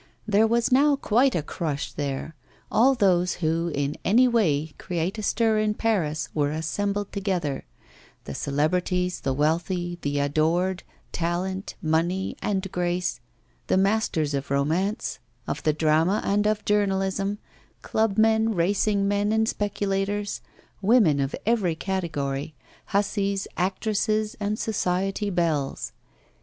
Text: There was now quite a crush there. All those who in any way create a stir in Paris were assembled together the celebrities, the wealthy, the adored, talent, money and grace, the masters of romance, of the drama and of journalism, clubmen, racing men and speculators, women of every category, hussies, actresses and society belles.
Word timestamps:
There 0.27 0.47
was 0.47 0.71
now 0.71 0.95
quite 0.95 1.35
a 1.35 1.43
crush 1.43 1.93
there. 1.93 2.33
All 2.71 2.95
those 2.95 3.35
who 3.35 3.67
in 3.71 3.95
any 4.03 4.27
way 4.27 4.73
create 4.79 5.19
a 5.19 5.21
stir 5.21 5.59
in 5.59 5.75
Paris 5.75 6.27
were 6.33 6.49
assembled 6.49 7.11
together 7.11 7.65
the 8.23 8.33
celebrities, 8.33 9.19
the 9.19 9.31
wealthy, 9.31 9.99
the 10.01 10.17
adored, 10.17 10.81
talent, 11.11 11.75
money 11.83 12.35
and 12.41 12.71
grace, 12.71 13.19
the 13.67 13.77
masters 13.77 14.33
of 14.33 14.49
romance, 14.49 15.19
of 15.45 15.61
the 15.61 15.71
drama 15.71 16.19
and 16.25 16.47
of 16.47 16.65
journalism, 16.65 17.37
clubmen, 17.83 18.55
racing 18.55 19.07
men 19.07 19.31
and 19.31 19.47
speculators, 19.47 20.41
women 20.81 21.19
of 21.19 21.35
every 21.45 21.75
category, 21.75 22.55
hussies, 22.85 23.47
actresses 23.55 24.35
and 24.39 24.57
society 24.57 25.29
belles. 25.29 25.91